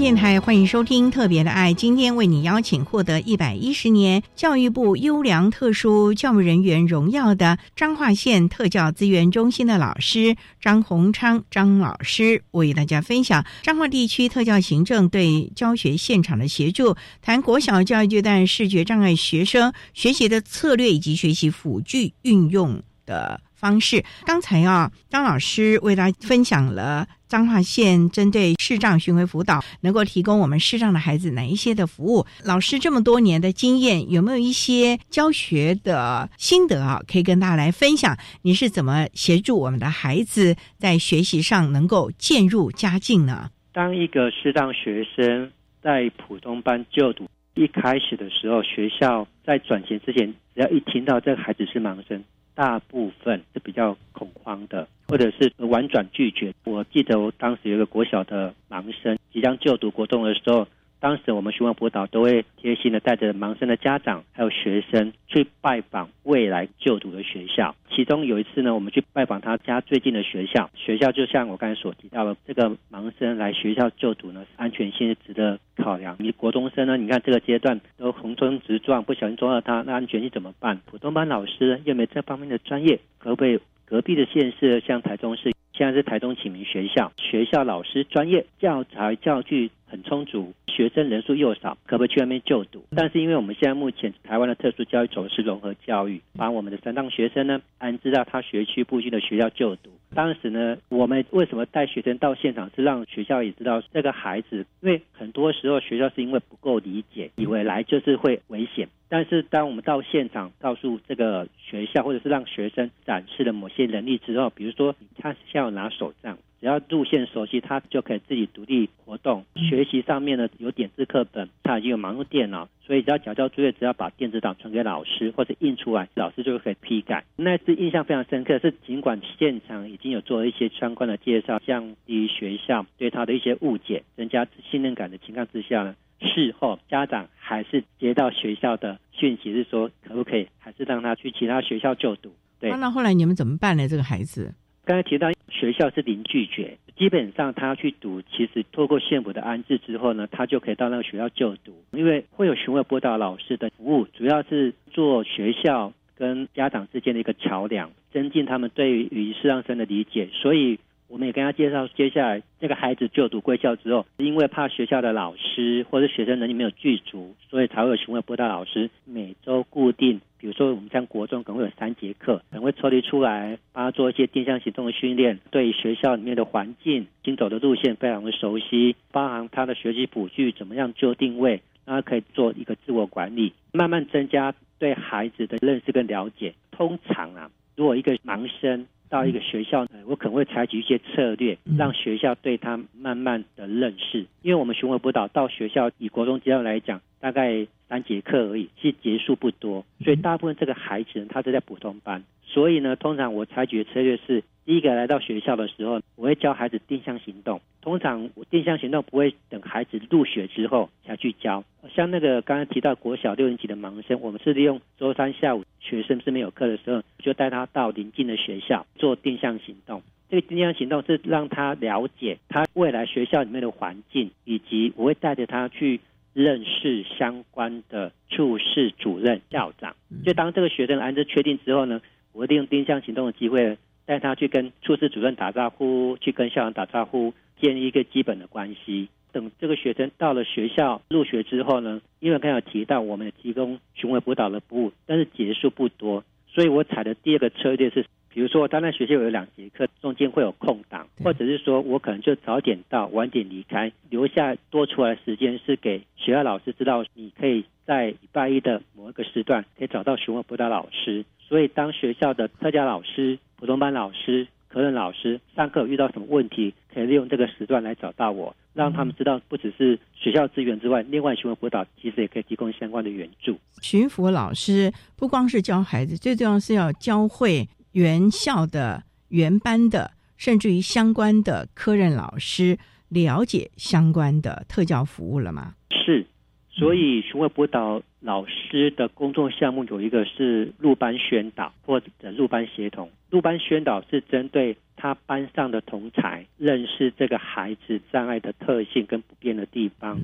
[0.00, 24.04] 电台欢迎收听《特别的爱》，今天为你邀请获得一百一十年教育部优良特殊教育人员荣耀的彰化县特教资源中心的老师张宏昌张老师，为大家分享彰化地区特教行政对教学现场的协助，谈国小教育阶段视觉障碍学生学习的策略以及学习辅具运用的方式。
[24.24, 27.08] 刚才啊，张老师为大家分享了。
[27.30, 32.26] 彰化县针对视障巡回辅导，能够提供我们视障的孩子哪一些的服务？
[32.44, 37.00] 老师这么多年的经验，有没有一些教学的心得啊？
[37.06, 38.16] 可以跟大家来分享？
[38.42, 43.50] 你是怎么协助我们的孩子在学习上能够渐入佳境呢？
[43.72, 52.24] 当一个视障学生在普通班就读，一开始的时候，学校在转型之前，只要一听到这个孩子是盲生。
[52.54, 56.52] 大部分是比较恐慌的，或者是婉转拒绝。
[56.64, 60.66] 我记得我当时有一个国小的盲生即将就读国中的时候。
[61.00, 67.74] 当时我们询问辅导都会贴心的带着盲生的家长还有学生去拜访未来就读的学校。
[67.90, 76.16] 其中有一次呢，我们去拜访他家最近的学校，学校就像我刚才所提到的，这个盲生来学校就读呢，安全性是值得考量。
[76.18, 80.78] 你国中生呢，你看这个阶段都横冲直撞，不小心撞到他，那安全性怎么办？
[80.84, 85.50] 普通班老师又没这方面的专业，可不可以隔壁的县市像台中市？
[85.72, 89.70] 现在是台中启明学校，学校老师专业，教材教具。
[89.90, 92.84] 很充足，学生人数又少，可不可以去外面就读？
[92.96, 99.90] 但是因为我们现在目前台湾的特殊教育总是融合教育，把我们的三档学生呢安置到他学区附近的学校就读。
[100.14, 108.88] 当时呢，我们为什么带学生到现场，是让学校也知道这个孩子，因为很多时候学校是因为不够理解，以为来就是会危险。
[109.08, 119.44] 但是当我们到现场告诉这个学校，或者是让学生展示了某些能力之后，比如说他现在要拿手杖，只要路线熟悉，他就可以自己独立活动。
[119.56, 127.24] 学习上面呢有点字课本，他已经有盲用电脑，所以只要缴交作业，只要把电子档传给老师或者印出来，老师就可以批改。
[127.36, 135.96] 那次印象非常深刻，是尽管现场已经有做了一些相关的介绍，降低学校对他的一些误解，增加信任感的情况之下呢。
[136.22, 142.30] 事后，家长还是接到学校的讯息，是说可不可以，还是让他去其他学校就读？
[142.58, 142.70] 对。
[142.76, 143.88] 那后来你们怎么办呢？
[143.88, 144.52] 这个孩子
[144.90, 160.80] 刚才提到学校是零拒绝，基本上他去读，其实透过县府的安置之后呢，他就可以到那个学校就读，因为会有询问辅导老师的服务，主要是做学校跟家长之间的一个桥梁，增进他们对于视障生的理解，所以。
[161.10, 186.54] 我们也跟他介绍，接下来这个孩子就读贵校之后，因为怕学校的老师或者学生能力没有具足，所以才会询问播道老师每周固定，比如说我们像国中可能会有三节课，可能会抽离出来帮他做一些定向行动的训练，对学校里面的环境、行走的路线非常的熟悉，包含他的学习辅具怎么样就定位，让他可以做一个自我管理，慢慢增加对孩子的认识跟了解。
[186.70, 194.24] 通常啊，如果一个盲生，到一个学校，我可能会采取一些策略，让学校对他慢慢的认识。
[194.40, 202.24] 因为我们巡回辅导到学校，以国中阶段来讲，大概三节课而已，其实节数不多，所以大部分这个孩子他是在普通班。
[202.44, 207.60] 所以呢，通常我采取的策略是，第一个来到学校的时候，我会教孩子定向行动。
[207.80, 211.64] 通常定向行动不会等孩子入学之后才去教。
[211.94, 220.02] 像那个刚刚提到国小六年级的盲生，我们是利用周三下午学生是没有课的时候，就带他到邻近的学校做定向行动。
[220.28, 226.00] 这个定向行动是让他了解他未来学校里面的环境，以及我会带着他去
[226.32, 229.96] 认识相关的处室主任、校长。
[230.24, 232.00] 就当这个学生安置确定之后呢？
[232.32, 233.76] 我利用定向行动的机会，
[234.06, 239.08] 带他去跟处室主任打招呼，去跟校长打招呼，建立一个基本的关系。
[239.32, 261.24] 等这个学生到了学校入学之后呢，因为刚才提到我们提供巡回辅导的服务，但是结束不多，所以我采的第二个策略是，比如说当然学校有两节课，中间会有空档，或者是说我可能就早点到，晚点离开，留下多出来的时间是给学校老师知道，你可以在礼拜一的某一个时段可以找到询问辅导老师。
[261.48, 273.58] 所以，当学校的特教老师、普通班老师、科任老师上课遇到什么问题，可以利用这个时段来找到我，让他们知道，不只是学校资源之外，另外询问辅导其实也可以提供相关的援助。
[273.82, 282.78] 巡抚老师不光是教孩子，最重要是要教会原校的原班的，甚至于相关的科任老师
[283.08, 285.74] 了解相关的特教服务了吗？
[285.90, 286.26] 是。
[286.72, 292.06] 所以，巡回辅导老师的工作项目有一个是入班宣导或者
[292.38, 293.10] 入班协同。
[293.28, 300.18] 入班宣导是针对他班上的同才认识这个孩子障碍的特性跟不便的地方。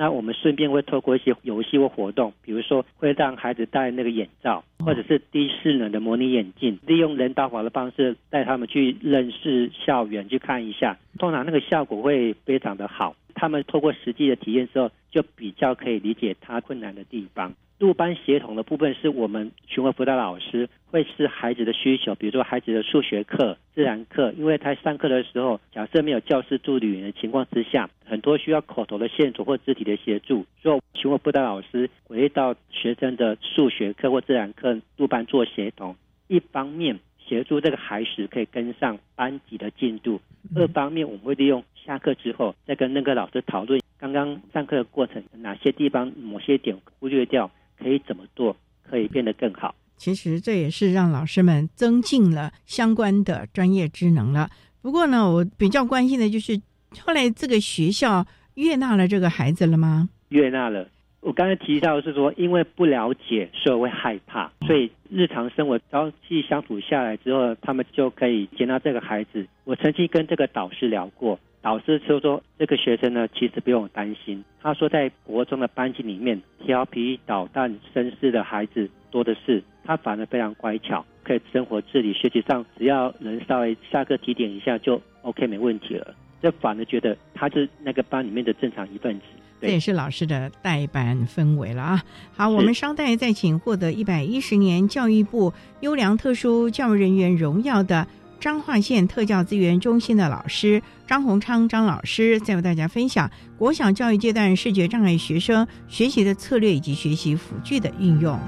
[0.00, 10.96] 那我们顺便会透过一些游戏或活动，比如说会让孩子戴那个眼罩，或者是低视能的模拟眼镜，利用人道法的方式带他们去认识校园，去看一下。
[11.18, 13.14] 通常那个效果会非常的好。
[13.34, 17.52] 他们透过实际的体验之后，就比较可以理解他困难的地方。
[17.80, 35.96] 入班协同的部分是我们巡回辅导老师会是孩子的需求，比如说孩子的数学课、自然课，因为他上课的时候，假设没有教师助理员的情况之下，很多需要口头的线索或肢体的协助，所以巡回辅导老师回到学生的数学课或自然课入班做协同，
[36.28, 37.00] 一方面。
[37.26, 40.20] 协助这个孩子可以跟上班级的进度。
[40.56, 47.48] 二方面，我们会利用下课之后再跟那个老师讨论刚刚上课的过程，哪些地方某些点忽略掉，
[47.82, 48.56] 可以怎么做，
[48.88, 49.74] 可以变得更好。
[49.96, 54.48] 其实这也是让老师们增进了相关的专业知能了。
[54.82, 56.60] 不过呢，我比较关心的就是
[57.00, 60.08] 后来这个学校悦纳了这个孩子了吗？
[60.28, 60.88] 悦纳了。
[61.20, 69.46] 我刚才提到是说，因为不了解，所以会害怕，所以日常生活朝夕相处下来之后，他们就可以接纳这个孩子。
[69.64, 74.42] 我曾经跟这个导师聊过，导师就说这个学生呢，其实不用担心。
[74.62, 86.14] 他说，在国中的班级里面，调皮捣蛋、绅士的孩子多的是，他反而非常乖巧，可以生活自理，学习上只要能稍微下课提点一下就 OK 没问题了。
[86.42, 89.24] 这反而觉得他是那个班里面的正常一份子。
[89.60, 92.02] 这也是老师的代班氛围了啊！
[92.34, 98.06] 好，我们稍待再请获得一百一十年教育部优良特殊教育人员荣耀的
[98.40, 108.40] 彰化县特教资源中心的老师张洪昌张老师，在为大家分享国小教育阶段视觉障碍学生学习的策略以及学习辅具的运用。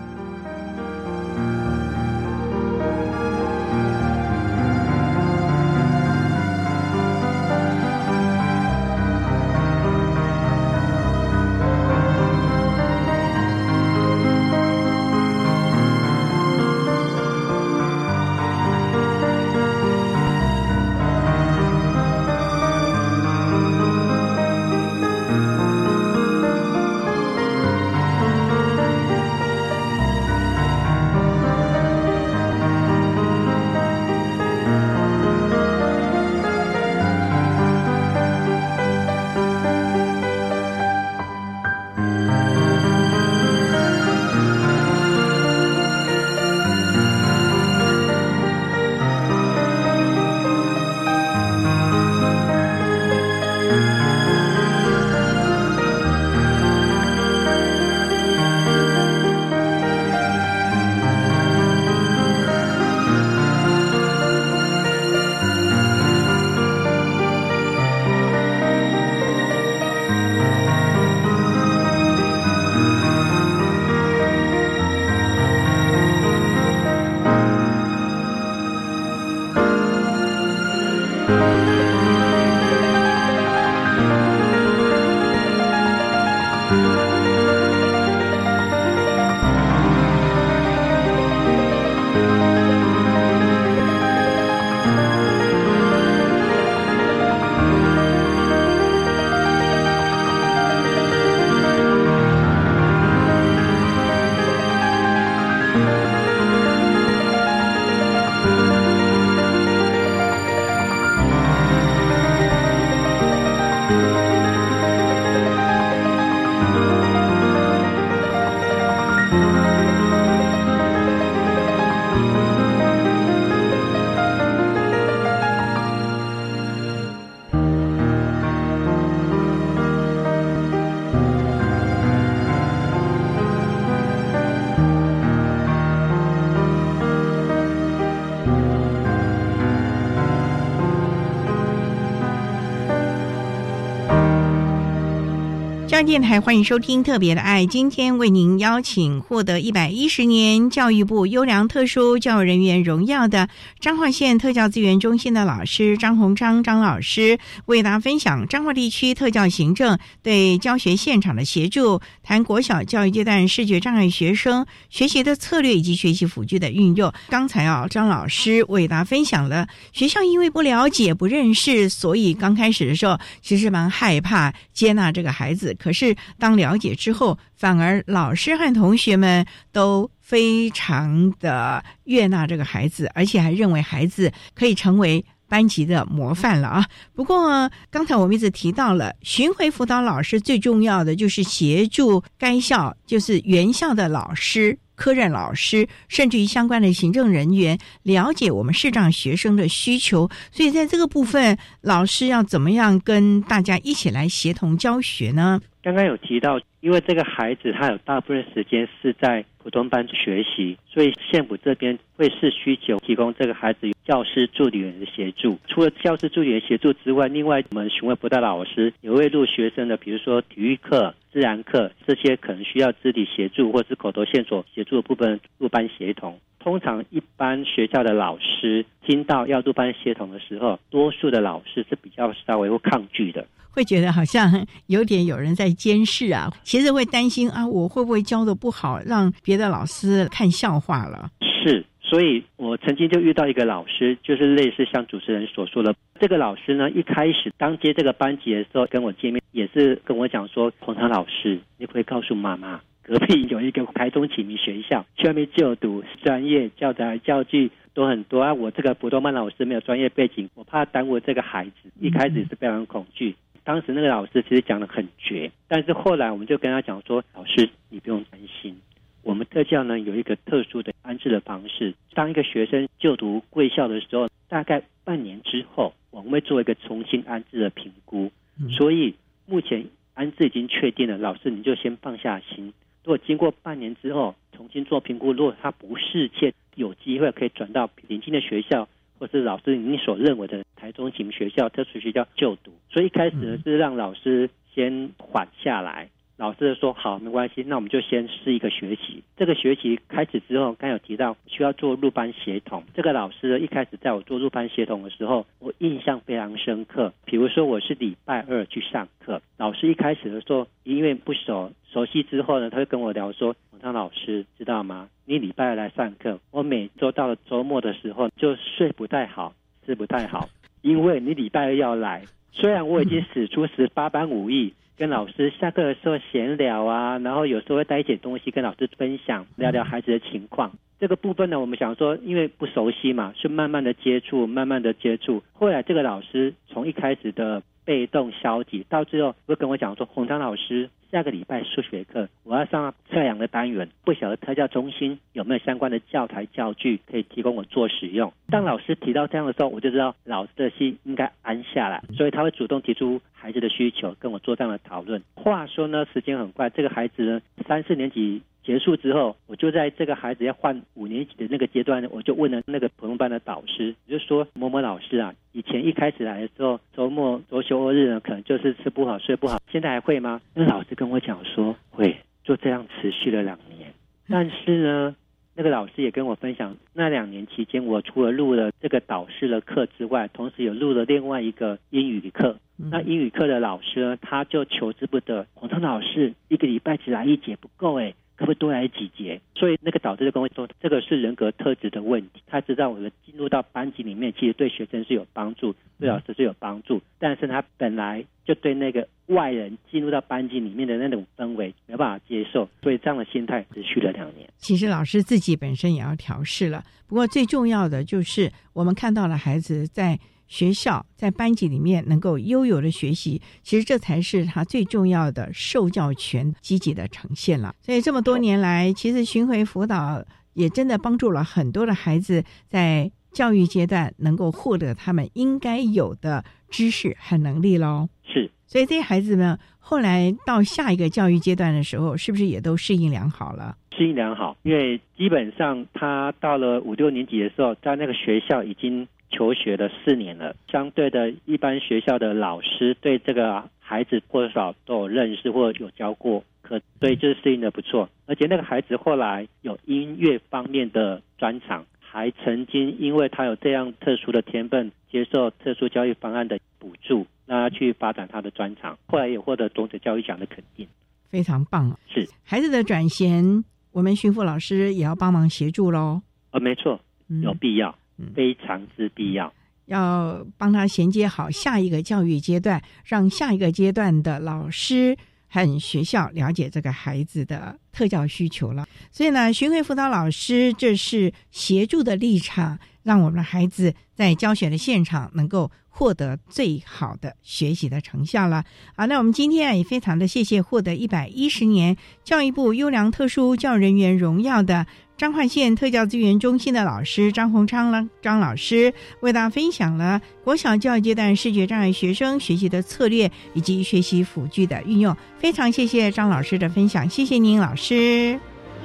[146.05, 153.49] 电台欢迎收听《特别的爱》，今天为您邀请获得一百一十年教育部优良特殊教育人员荣耀的
[153.83, 167.13] 彰化县特教资源中心的老师张宏章张老师，为大家分享彰化地区特教行政对教学现场的协助，谈国小教育阶段视觉障碍学生学习的策略以及学习辅具的运用。
[167.29, 186.87] 刚才啊，张老师为大家分享了学校因为不了解、不认识，所以刚开始的时候其实蛮害怕接纳这个孩子，可是当了解之后，反而老师和同学们都非常的悦纳这个孩子，而且还认为孩子可以成为班级的模范了啊。
[187.13, 194.79] 不过刚才我们一直提到了巡回辅导老师最重要的就是协助该校，就是原校的老师。
[194.95, 205.61] 科任老师，甚至于相关的行政人员了解我们视障学生的需求，所以在这个部分，老师要怎么样跟大家一起来协同教学呢？
[205.83, 215.59] 刚刚有提到，因为这个孩子他有大部分时间是在普通班学习，所以县府这边会是需求提供这个孩子教师助理员的协助。
[215.67, 221.15] 除了教师助理员协助之外，另外我们询问辅导老师也会录学生的，比如说体育课。
[221.33, 226.39] 自然课这些可能需要肢体协助或是口头线索协助的部分入班协同。
[226.63, 234.51] 通常一般学校的老师听到要入班协同的时候，多数的老师是比较稍微会抗拒的，会觉得好像
[234.87, 236.49] 有点有人在监视啊。
[236.63, 241.31] 其实会担心啊，我会不会教的不好，让别的老师看笑话了？
[241.41, 241.85] 是。
[242.03, 258.55] 所以我曾经就遇到一个老师，就是类似像主持人所说的，这个老师呢，一开始刚接这个班级的时候跟我见面，也是跟我讲说，洪昌老师，你可以告诉妈妈，隔壁有一个台中启明学校，去外面就读，专业教材教具都很多啊。
[258.55, 261.91] 我这个普通班老师没有专业背景，我怕耽误这个孩子。
[262.01, 263.35] 一开始是非常恐惧，
[263.65, 268.77] 当时那个老师其实讲的很绝，但是后来我们就跟他讲说，老师你不用担心。
[269.23, 278.31] 我们特教呢有一个特殊的安置的方式，当一个学生就读贵校的时候，大概半年之后，我们会做一个重新安置的评估。
[278.77, 279.15] 所以
[279.47, 282.73] 目前安置已经确定了，老师你就先放下心。
[283.05, 288.89] 如果经过半年之后重新做评估，如果他不是切，有机会可以转到邻近的学校，
[289.19, 292.73] 或是老师你所认为的台中型学校、特殊学校就读。
[292.91, 296.09] 所以一开始呢是让老师先缓下来。
[296.43, 299.23] 老师说好，没关系，那我们就先试一个学期。
[299.37, 302.83] 这个学期开始之后，刚有提到需要做入班协同。
[302.97, 307.13] 这个老师一开始在我做入班协同的时候，我印象非常深刻。
[307.25, 315.09] 比如说我是礼拜二去上课，老师一开始的时候因为不熟，熟悉之后呢，他就跟我聊说：“洪昌老师知道吗？
[315.25, 319.55] 你礼拜二来上课，我每周到了周末的时候就睡不太好，
[319.87, 320.49] 吃不太好，
[320.81, 322.25] 因为你礼拜二要来。
[322.51, 330.73] 虽然我已经使出十八般武艺。”跟老师下课的时候闲聊啊，然后有时候会带一点东西跟老师分享，聊聊孩子的情况。
[331.01, 335.43] 这个部分呢，我们想说，因为不熟悉嘛，是慢慢的接触，慢慢的接触。
[335.53, 355.23] 后来这个老师从一开始的被动消极，到最后会跟我讲说：“洪章老师，下个礼拜数学课我要上测量的单元，不晓得特教中心有没有相关的教材教具可以提供我做使用。”当老师提到这样的时候，我就知道老师的心应该安下来，所以他会主动提出孩子的需求，跟我做这样的讨论。
[355.35, 358.43] 话说呢，时间很快，这个孩子呢，三四年级。
[358.65, 370.41] 结束之后，我就在这个孩子要换五年级的那个阶段，我就问了那个普通班的导师，就说某某老师啊，以前一开始来的时候，周末、周休日呢，可能就是吃不好、睡不好，现在还会吗？
[370.55, 373.93] 那老师跟我讲说会，就这样持续了两年。
[374.29, 375.17] 但是呢，
[375.55, 382.57] 那个老师也跟我分享，那两年期间，我除了录了这个导师的课之外，同时有录了另外一个英语课。
[382.77, 388.15] 那英语课的老师呢，他就求之不得，洪涛老师一个礼拜只来一节不够哎。
[388.43, 389.41] 可不可以多来几节？
[389.55, 392.43] 所以那个导师就跟我说，这个是人格特质的问题。
[392.49, 397.01] 他知道我的进入到班级里面，其实对学生是有帮助，对老师是有帮助。
[397.21, 404.49] 但是他本来就对那个外人进入到班级里面的那种氛围没办法接受，所以这样的心态持续了两年。
[404.57, 406.83] 其实老师自己本身也要调试了。
[407.07, 410.19] 不过最重要的就是我们看到了孩子在。
[410.53, 417.75] 学校在班级里面能够悠游的学习，其实这才是他最重要的受教权积极的呈现了。
[417.81, 420.23] 所以这么多年来，其实巡回辅导
[420.53, 428.11] 也真的帮助了很多的孩子在教育阶段能够获得他们应该有的知识和能力喽。
[428.23, 433.75] 是，所以这些孩子们后来到下一个教育阶段的时候，是不是也都适应良好了？
[433.97, 439.09] 适应良好，因为基本上他到了五六年级的时候，在那个学校已经。
[439.33, 448.09] 求学了四年了，相对的一般学校的老师对这个孩子或多少都有认识或有教过可，所以就是适应的不错。
[448.27, 458.97] 而且那个孩子后来有音乐方面的专长，还曾经因为他有这样特殊的天分，接受特殊教育方案的补助，让他去发展他的专长。
[459.07, 460.87] 后来也获得种子教育奖的肯定，
[461.29, 461.99] 非常棒。
[462.09, 466.23] 是孩子的转衔，我们巡抚老师也要帮忙协助喽。
[466.53, 467.01] 呃，没错，
[467.43, 467.95] 有必要。
[468.35, 469.53] 非常之必要，
[469.87, 475.17] 要帮他衔接好下一个教育阶段，让下一个阶段的老师
[475.49, 478.87] 和学校了解这个孩子的特教需求了。
[479.11, 488.65] 所以呢，巡回辅导老师这是协助的立场，让我们的孩子在教学的现场能够获得最好的学习的成效了。
[488.97, 491.95] 好，那我们今天啊也非常的谢谢获得一百一十年
[492.25, 494.87] 教育部优良特殊教育人员荣耀的。
[495.23, 505.17] 彰化县特教资源中心的老师张洪昌，张老师为大家分享了国小教育阶段视觉障碍学生学习的策略以及学习辅具的运用。
[505.39, 508.37] 非常谢谢张老师的分享，谢谢您，老师，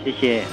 [0.03, 0.43] 谢谢。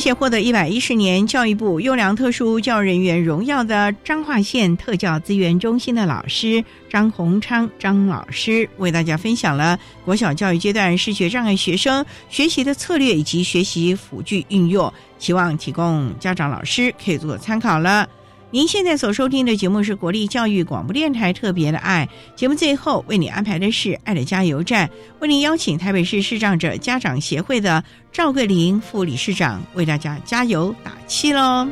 [0.00, 18.08] 谢获得一百一十年教育部优良特殊教育人员荣耀的彰化县特教资源中心的老师张宏昌张老师，为大家分享了国小教育阶段视觉障碍学生学习的策略以及学习辅具运用，希望提供家长老师可以做参考了。
[18.52, 24.90] 您现在所收听的节目是国立教育广播电台特别的爱节目，最后为你安排的是爱的加油站，
[25.20, 31.68] 为您邀请台北市视障者家长协会的赵桂林副理事长为大家加油打气喽。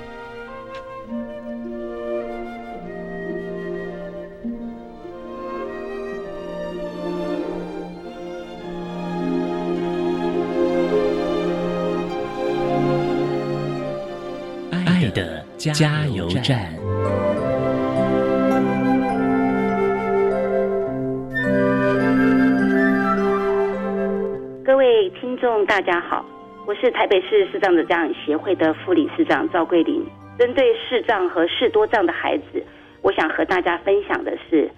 [14.99, 16.75] 爱的加油站。
[24.65, 26.27] 各位听众大家好，
[26.67, 30.05] 我是台北市视障者家长协会的副理事长赵桂林。
[30.37, 32.61] 针对视障和视多障的孩子，
[33.01, 34.69] 我想和大家分享的是：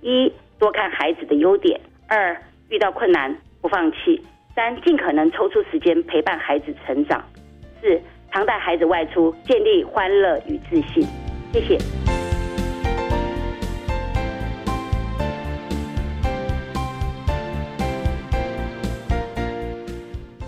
[0.00, 2.36] 一、多看孩子的优点；二、
[2.68, 4.20] 遇到困难不放弃；
[4.56, 7.20] 三、尽可能抽出时间陪伴孩子成长；
[7.80, 8.00] 四、
[8.30, 11.06] 常带孩子外出，建立欢乐与自信。
[11.52, 11.78] 谢谢。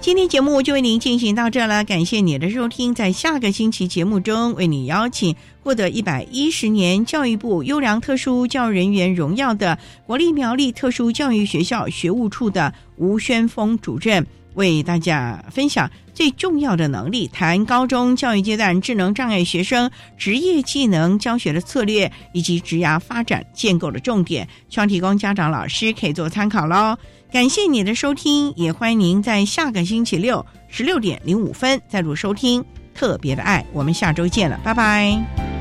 [0.01, 2.95] 今天节目就为您进行到这了，感谢你的收听。
[2.95, 14.26] 在下个星期节目中，为你邀请获得一百一十年教育部优良特殊教育人员荣耀的国立苗栗特殊教育学校学务处的吴宣峰主任，
[14.61, 26.94] 为大家分享最重要的能力，谈高中教育阶段智能障碍学生职业技能教学的策略以及职涯发展建构的重点，希望提供家长老师可以做参考喽。
[27.32, 32.62] 感谢你的收听，也欢迎您在下个星期六十六点零五分再度收听
[32.94, 33.64] 特别的爱。
[33.72, 35.59] 我们下周见了，拜拜。